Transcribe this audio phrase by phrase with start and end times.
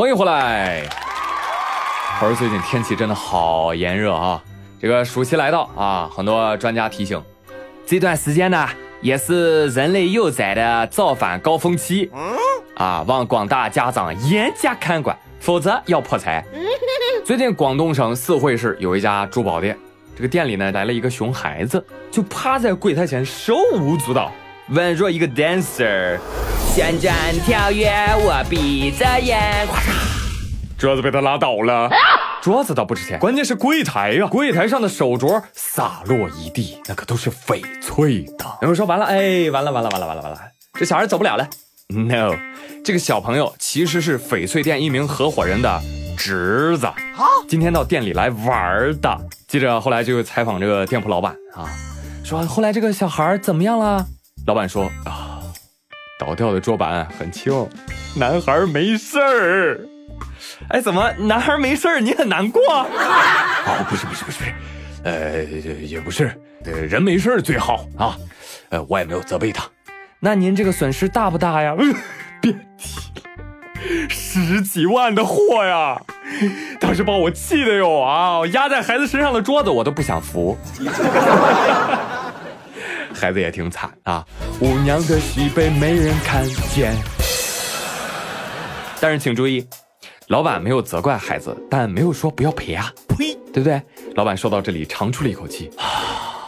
[0.00, 0.82] 欢迎回来。
[2.18, 4.42] 可是最近天气真的好炎热啊，
[4.80, 7.22] 这个暑期来到啊，很多专家提醒，
[7.84, 8.66] 这段时间呢
[9.02, 12.10] 也是人类幼崽的造反高峰期，
[12.76, 16.42] 啊，望广大家长严加看管，否则要破财。
[17.22, 19.78] 最近广东省四会市有一家珠宝店，
[20.16, 24.32] 这个店里呢来了一个熊孩子，就趴在柜台前手舞足蹈，
[24.72, 26.18] 宛若一个 dancer。
[26.80, 27.92] 旋转跳跃，
[28.24, 29.68] 我闭着眼，
[30.78, 31.90] 桌子被他拉倒了。
[32.40, 38.46] 桌子倒不值钱，关键是柜台呀，柜台上的手镯洒落一地，那可都是翡翠的。
[38.62, 40.40] 有人说完了，哎，完了完了完了完了完了，
[40.72, 41.46] 这小孩走不了了。
[41.90, 42.34] No，
[42.82, 45.82] 这个小朋友其实是翡翠店一名合伙人的
[46.16, 46.88] 侄子，
[47.46, 49.20] 今天到店里来玩的。
[49.46, 51.68] 记者后来就采访这个店铺老板啊，
[52.24, 54.06] 说后来这个小孩怎么样了？
[54.46, 55.26] 老板说啊。
[56.20, 57.66] 倒掉的桌板很轻，
[58.14, 59.80] 男孩没事儿。
[60.68, 61.98] 哎，怎么男孩没事儿？
[61.98, 62.60] 你很难过？
[62.62, 64.52] 哦，不是不是不是不是，
[65.02, 65.42] 呃，
[65.80, 68.14] 也不是，人没事儿最好啊。
[68.68, 69.64] 呃，我也没有责备他。
[70.18, 71.74] 那您这个损失大不大呀？
[72.42, 72.58] 别提
[73.16, 75.98] 了，十几万的货呀！
[76.78, 80.58] 当时把我气的哟啊，压在孩子身上的桌子我都不想扶。
[83.20, 84.26] 孩子也挺惨啊，
[84.62, 86.42] 舞娘的喜悲没人看
[86.74, 86.96] 见。
[88.98, 89.66] 但是请注意，
[90.28, 93.82] 老板没有责怪孩子，但没有说不要赔啊，呸，对不对？
[94.14, 96.40] 老板说到这里，长出了一口气，啊，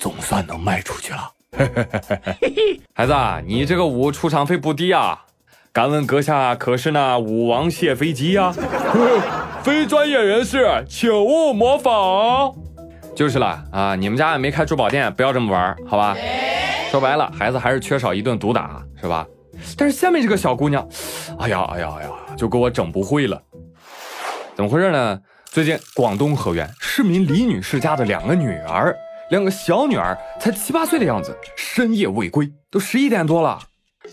[0.00, 1.30] 总算能卖出去了。
[2.92, 3.14] 孩子，
[3.46, 5.22] 你这个舞出场费不低啊，
[5.72, 8.52] 敢问阁下可是那舞王谢飞机呀？
[9.62, 12.52] 非专业人士，请勿模仿。
[13.16, 13.96] 就是了啊！
[13.96, 16.14] 你们家也没开珠宝店，不要这么玩，好吧？
[16.90, 19.26] 说白了，孩子还是缺少一顿毒打，是吧？
[19.74, 20.86] 但是下面这个小姑娘，
[21.38, 23.40] 哎呀哎呀哎呀，就给我整不会了。
[24.54, 25.18] 怎么回事呢？
[25.46, 28.94] 最近广东河源市民李女士家的两个女儿，
[29.30, 33.58] 两个小女儿才七八岁的样子，深夜未归，都十一点多了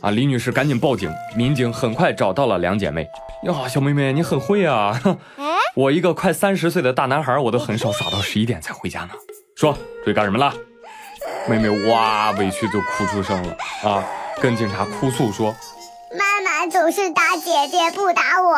[0.00, 0.12] 啊！
[0.12, 3.02] 李女士赶紧报警，民警很快找到了两姐妹。
[3.42, 4.96] 呀，小妹妹，你很会啊！
[5.74, 9.10] 我一个快三十岁的大男孩，我都很少耍到十一点才回家呢。
[9.56, 10.52] 说，出去干什么了？
[11.48, 14.04] 妹妹哇，委屈就哭出声了啊，
[14.38, 15.54] 跟警察哭诉说
[16.12, 18.52] ：“妈妈总是打姐姐，不打我。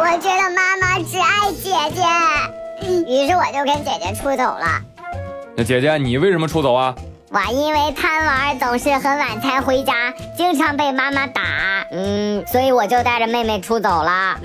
[0.00, 2.02] 我觉得妈妈只爱姐姐，
[3.06, 4.82] 于是我就跟姐姐出走了。”
[5.56, 6.92] 那姐姐，你为什么出走啊？
[7.30, 11.42] 我因为贪玩，总是很晚才回家，经常被妈妈打，
[11.92, 14.40] 嗯，所以我就带着妹妹出走了。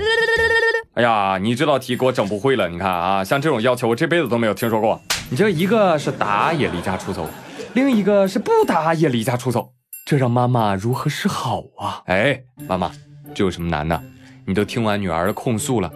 [0.95, 2.69] 哎呀，你这道题给我整不会了。
[2.69, 5.01] 你看啊，像这种要求，我这辈子都没有听说过。
[5.31, 7.27] 你这一个是打也离家出走，
[7.73, 9.71] 另一个是不打也离家出走，
[10.05, 12.03] 这让妈妈如何是好啊？
[12.05, 12.91] 哎，妈妈，
[13.33, 13.99] 这有什么难的？
[14.45, 15.91] 你都听完女儿的控诉了，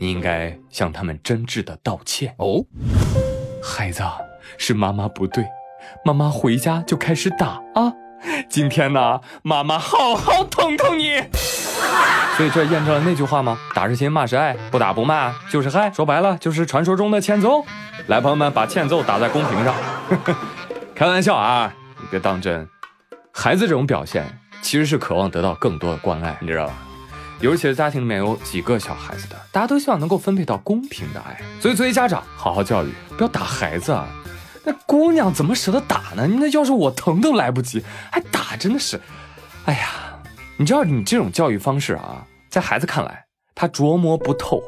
[0.00, 2.64] 你应该向他们真挚的道歉哦。
[3.62, 4.02] 孩子，
[4.58, 5.46] 是妈妈不对。
[6.04, 7.92] 妈妈回家就开始打啊！
[8.48, 11.22] 今天呢，妈妈好好疼疼你。
[12.40, 13.58] 所以这验证了那句话吗？
[13.74, 15.92] 打是亲，骂是爱，不打不骂就是害。
[15.92, 17.62] 说白了就是传说中的欠揍。
[18.06, 19.74] 来，朋友们，把欠揍打在公屏上。
[20.96, 22.66] 开玩笑啊，你别当真。
[23.30, 24.24] 孩子这种表现
[24.62, 26.72] 其实是渴望得到更多的关爱，你知道吧？
[27.40, 31.38] 尤其是家庭里面有几个小孩子的，大家都希望能够分配到公平的爱。
[31.60, 34.08] 所以作为家长，好好教育，不要打孩子啊。
[34.64, 36.26] 那姑娘怎么舍得打呢？
[36.26, 38.98] 那要是我疼都来不及，还打，真的是，
[39.66, 39.90] 哎呀，
[40.56, 43.24] 你知道你这种教育方式啊，在孩子看来
[43.54, 44.60] 他琢磨不透，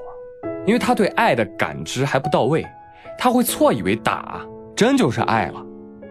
[0.65, 2.65] 因为他对爱的感知还不到位，
[3.19, 4.41] 他会错以为打
[4.77, 5.61] 真就是爱了，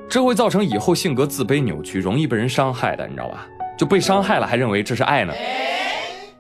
[0.10, 3.48] 这会造成以后性格自卑扭曲，容易被人伤害的，你知道吧？
[3.78, 5.34] 就被伤害了还认为这是爱呢？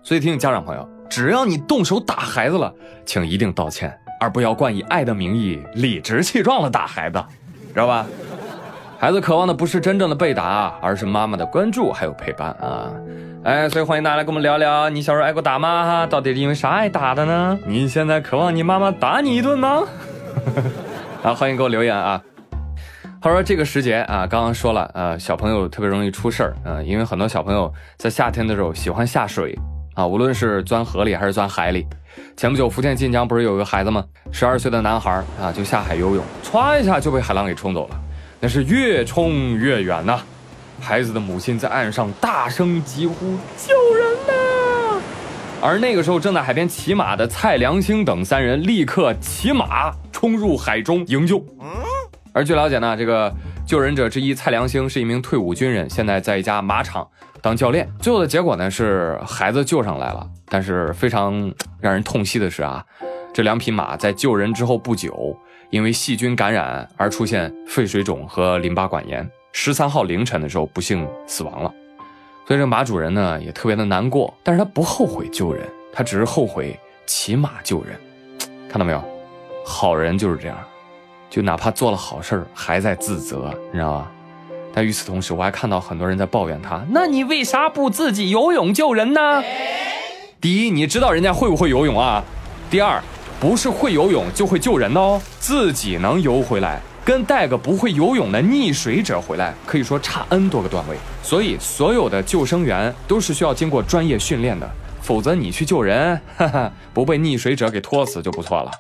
[0.04, 2.74] 所以提醒家长朋友，只要你动手打孩子了，
[3.06, 3.98] 请一定道歉。
[4.20, 7.24] 而不要冠以爱的名义理直气壮的打孩子，
[7.74, 8.06] 知道吧？
[9.00, 12.92] 孩子渴望的不是真正的被打，而是妈妈的关注还有陪伴啊！
[13.44, 15.84] 哎，所以欢迎大家来跟我们聊聊，你小时候挨过打吗？
[15.84, 17.58] 哈，到底是因为啥挨打的呢？
[17.66, 19.84] 你现在渴望你妈妈打你一顿吗？
[21.24, 22.22] 啊，欢迎给我留言啊！
[23.20, 29.58] 他说这个时节啊，刚刚说了，呃，小朋友特别容易出事儿啊，因为很多小朋友在夏天的时候喜欢下水
[29.96, 31.88] 啊，无论是钻河里还是钻海里。
[32.38, 34.06] 前不久，福建晋江不是有个孩子吗？
[34.32, 35.12] 十二岁的男孩
[35.42, 38.00] 啊，就下海游泳，歘一下就被海浪给冲走了。
[38.40, 40.20] 那是越冲越远呐！
[40.82, 45.02] 孩子的母亲在岸上大声疾呼：“救人呐！”
[45.62, 51.42] 而那个时候正在海边骑马的蔡良兴等三人立刻骑马冲入海中营救。
[52.34, 53.32] 而据了解呢，这个
[53.66, 57.08] 救人者之一蔡良兴是一名退伍军人，现在在一家马场
[57.42, 57.88] 当教练。
[58.00, 62.84] 最后的结果呢是孩子救上来了，但是非常让人痛惜的是啊，
[63.34, 65.38] 这两匹马在救人之后不久，
[65.70, 71.74] 因为细菌感染而出现肺水肿和淋巴管炎，十三号凌晨的时候不幸死亡了。
[72.48, 77.96] 所以这马主人呢也特别的难过，但是他不后悔救人，他只是后悔骑马救人。
[78.70, 79.04] 看到没有，
[79.66, 80.58] 好人就是这样，
[81.30, 84.12] 就哪怕做了好事还在自责，你知道吧？
[84.74, 89.44] 但与此同时，我还看到很多人在抱怨他，那你为啥不自己游泳救人呢？
[90.40, 92.24] 第一，你知道人家会不会游泳啊？
[92.70, 93.02] 第二，
[93.40, 100.96] 不是会游泳就会救人的哦，自己能游回来，跟带个不会游泳的溺水者回来，可以说差 n 多个段位。
[101.24, 104.70] 所以，所有的救生员都是需要经过专业训练的。
[105.02, 108.72] 否则你去救人，哈哈，不被溺水者给拖死就不错了。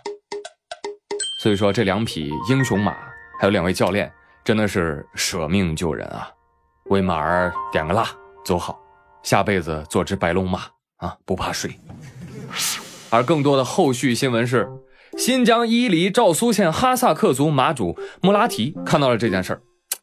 [1.41, 2.93] 所以说这两匹英雄马，
[3.39, 4.09] 还有两位教练，
[4.43, 6.29] 真的是舍命救人啊！
[6.85, 8.07] 为马儿点个蜡，
[8.45, 8.79] 走好，
[9.23, 10.61] 下辈子做只白龙马
[10.97, 11.75] 啊，不怕水。
[13.09, 14.69] 而更多的后续新闻是，
[15.21, 19.61] 新疆伊犁昭苏县哈萨克族马主穆拉提看到了这件事儿，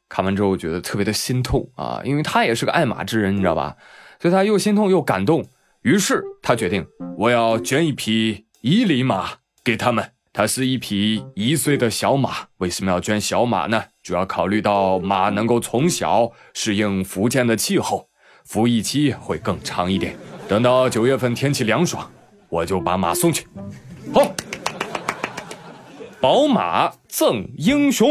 [0.09, 3.75] 看完之后觉得特别的心痛啊，因为他也是个爱马之人，你知道吧？
[4.21, 5.45] 所以他又心痛又感动。
[5.83, 6.87] 于是他决定，
[7.17, 10.13] 我要捐一匹伊犁马给他们。
[10.33, 12.47] 它是一匹一岁的小马。
[12.59, 13.87] 为什么要捐小马呢？
[14.05, 18.09] 主要考虑到马能够从小适应福建的气候，
[18.45, 20.17] 服役期会更长一点。
[20.47, 22.09] 等到九月份天气凉爽，
[22.49, 23.49] 我就把马送去。
[24.15, 24.23] 好，
[26.21, 28.09] 宝马赠英雄。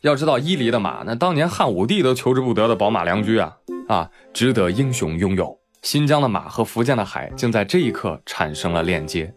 [0.00, 3.52] 要知道伊犁的马，那当年汉武帝都求之不得的宝马良驹啊
[3.88, 5.54] 啊，值得英雄拥有。
[5.82, 9.32] 新疆的马和福建的海，竟在这一刻产生了链接，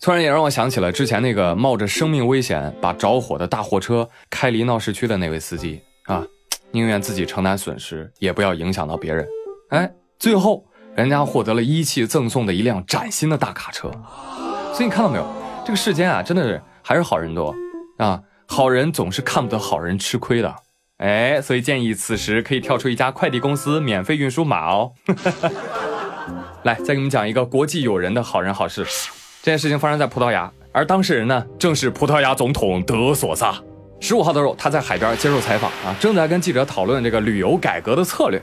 [0.00, 6.24] 突然也让我想起了之前那个冒着生命危险把着火的大货车开离闹市区的那位司机啊，
[6.70, 9.26] 宁愿自己承担损失，也不要影响到别人。
[9.68, 10.64] 哎，最后
[10.94, 13.90] 人家获得了一汽赠送的一辆崭新的大卡车。
[14.72, 15.26] 所以你看到没有，
[15.66, 17.54] 这个世间啊，真的是还是好人多
[17.98, 20.54] 啊，好人总是看不得好人吃亏的。
[20.98, 24.92] 哎，所以建议此时可以跳出一家快递公司，免费运输马哦。
[26.62, 28.84] 来，再给你们讲一个国际友人的好人好事。
[29.42, 33.60] 这件事情发生在葡萄牙，而当事人呢，正是葡萄牙总统德索萨。
[33.98, 38.40] 十五号的时候，他在海边接受采访啊，正在跟记者讨论这个旅游改革的策略。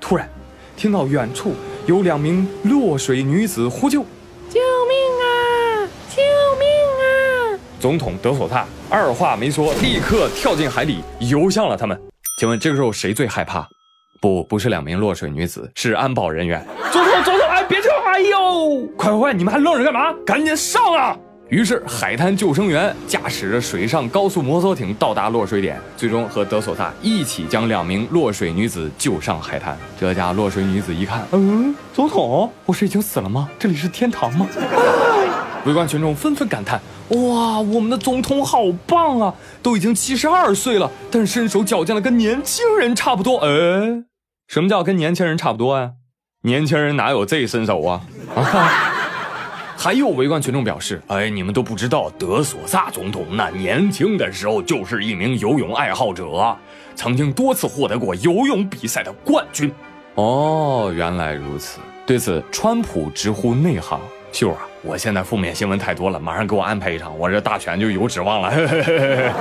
[0.00, 0.28] 突然，
[0.76, 1.54] 听到远处
[1.86, 4.02] 有两名落水女子呼救
[4.48, 5.88] ：“救命啊！
[6.08, 6.22] 救
[6.60, 6.68] 命
[7.02, 12.00] 啊！”总统德索萨二话没说，立刻跳进海里游向了他们。
[12.38, 13.66] 请问这个时候谁最害怕？
[14.20, 16.66] 不，不是两名落水女子，是安保人员。
[16.90, 17.90] 总统，总统，哎，别跳！
[18.06, 20.14] 哎呦，快快快，你们还愣着干嘛？
[20.24, 21.16] 赶紧上啊！
[21.48, 29.78] 于是海滩救生员驾驶着水上高速摩托艇到达落水点，最终和德索萨一起将两名落水女子救上海滩。
[30.00, 33.48] 这家落水女子一看，嗯，总统，不是已经死了吗？
[33.58, 34.46] 这里是天堂吗？
[35.66, 39.34] 围观群众纷纷感叹：哇，我们的总统好棒啊！
[39.62, 43.38] 都已经七十二岁了，但是身手矫健的跟年轻人差不多。
[43.38, 43.48] 哎，
[44.46, 45.90] 什么叫跟年轻人差不多呀？
[46.42, 48.00] 年轻人哪有这身手啊？
[48.36, 48.92] 啊！
[49.76, 56.56] 还有围观群众表示：“哎，你们都不知道，德索萨总统那年轻的时候就是一名游泳爱好者，
[56.94, 59.70] 曾经多次获得过游泳比赛的冠军。”
[60.14, 61.80] 哦，原来如此。
[62.06, 64.00] 对此，川普直呼内行
[64.36, 68.52] ：“秀啊，我现在负面新闻太多了，马上给我安排一场，我这大选就有指望了。”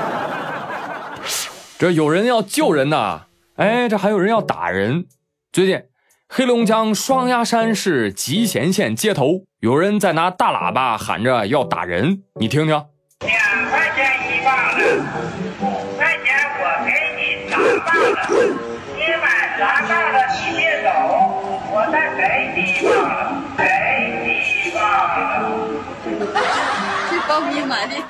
[1.78, 3.24] 这有人要救人呐，
[3.58, 5.06] 哎，这还有人要打人。
[5.52, 5.84] 最近。
[6.30, 12.70] 黑龙江双鸭山市集贤县街头，有人在拿大喇叭喊着要打人，你听听。
[13.20, 13.32] 两
[13.70, 15.04] 块钱一棒子，
[15.60, 15.64] 五
[15.98, 17.92] 块钱我给你砸棒
[18.28, 18.65] 子，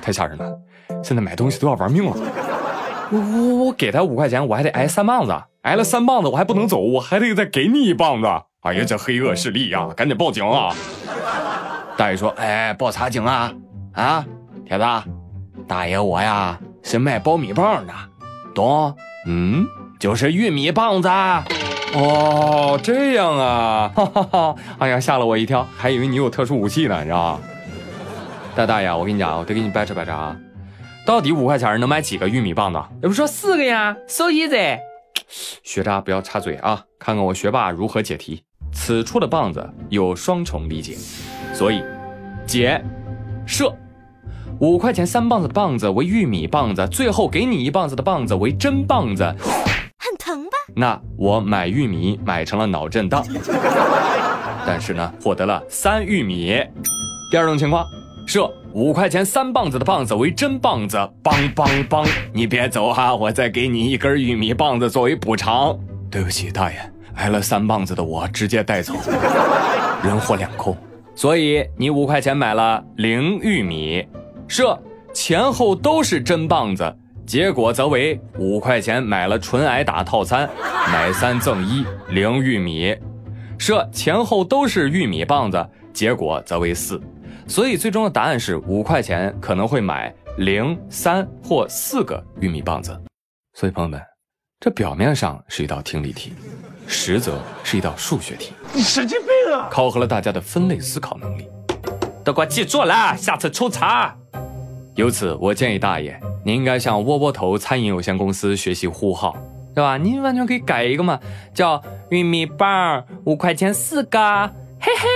[0.01, 0.57] 太吓人了，
[1.03, 2.13] 现在买东西都要玩命了。
[3.11, 5.33] 我我我给他五块钱，我还得挨三棒子。
[5.61, 8.27] 挨了三棒子，我还不能走，我还得再给你一棒子。
[8.61, 10.73] 哎呀，这黑恶势力呀，赶紧报警啊！
[11.97, 13.51] 大爷说：“哎，报啥警啊？
[13.93, 14.25] 啊，
[14.67, 14.85] 铁子，
[15.67, 17.93] 大爷我呀是卖苞米棒的，
[18.53, 18.95] 懂？
[19.27, 19.65] 嗯，
[19.99, 21.07] 就是玉米棒子。
[21.93, 24.55] 哦，这样啊，哈哈哈！
[24.79, 27.39] 哎呀，吓了我一跳，还以为你有特殊武器呢，你知道吗？
[28.55, 30.33] 大大爷，我跟你讲，我得给你掰扯掰扯啊，
[31.05, 32.79] 到底五块钱能买几个玉米棒子？
[33.01, 34.79] 要不说四个呀，so easy。
[35.61, 36.81] 学渣不要插嘴啊！
[36.97, 38.41] 看看我学霸如何解题。
[38.71, 40.95] 此处的棒子有双重理解，
[41.53, 41.83] 所以
[42.47, 42.81] 解
[43.45, 43.73] 设
[44.61, 49.23] 五块钱三棒子的棒子为玉米棒子，最后给你一棒子的棒子为真棒子，
[49.99, 50.51] 很疼吧？
[50.73, 53.25] 那我买玉米买成了脑震荡，
[54.65, 56.63] 但是呢，获得了三玉米。
[57.31, 57.85] 第二种情况，
[58.25, 62.07] 设五块钱三棒子的棒子为真棒子，梆梆梆！
[62.33, 65.77] 你别走哈、我再给你一根玉米棒子作为补偿。
[66.09, 66.77] 对不起，大爷，
[67.15, 68.93] 挨了三棒子的我直接带走，
[70.03, 70.75] 人货两空。
[71.13, 74.05] 所以你五块钱买了零玉米，
[74.47, 74.77] 设
[75.13, 76.93] 前后都是真棒子，
[77.27, 80.49] 结果则为五块钱买了纯挨打套餐，
[80.91, 82.97] 买三赠一零玉米。
[83.57, 86.99] 设前后都是玉米棒子，结果则为四。
[87.47, 92.99] 所以最终的答案是五块钱可能会买零、三或四个玉米棒子。
[93.53, 94.01] 所以朋友们，
[94.59, 96.33] 这表面上是一道听力题，
[96.87, 98.53] 实则是一道数学题。
[98.73, 99.69] 你神经病啊！
[99.71, 101.47] 考核了大家的分类思考能力。
[102.23, 104.17] 都给我记住了，下次抽查。
[104.95, 109.37] 由此，我建议大爷，您应该向窝窝头餐饮有限公司学习呼号，
[109.75, 109.97] 对吧？
[109.97, 111.19] 您完全可以改一个嘛，
[111.53, 114.19] 叫玉米棒五块钱四个，
[114.79, 115.07] 嘿嘿，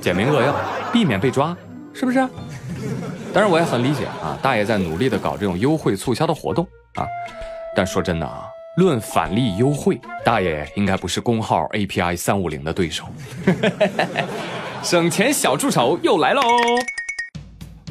[0.00, 0.54] 简明扼要，
[0.92, 1.56] 避免被抓，
[1.92, 2.18] 是不是？
[3.32, 7.06] 当然，我也很理解啊，大爷在努力的搞这种优惠促销的活动啊。
[7.74, 8.44] 但说真的啊，
[8.76, 13.04] 论返利优惠，大爷应该不是工号 API 三五零的对手。
[14.82, 16.42] 省钱小助手又来喽！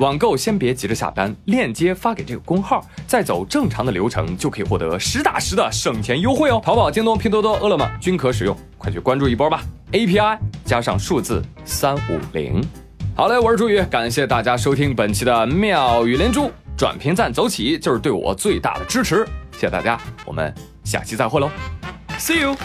[0.01, 6.59] 网购先别急着下单，链接发给这个工号，再走正常的流程就可以获得实打实的省钱优惠哦。
[6.65, 12.59] 淘宝、京东、拼多多、饿了么均可使用，快去关注一波吧！API 加上数字三五零。
[13.15, 20.51] 好嘞，我是朱宇，感谢大家收听本期的妙语连珠，转评赞走起就是对我最大的支持，谢谢大家，我们
[20.83, 21.47] 下期再会喽
[22.17, 22.55] ，See you。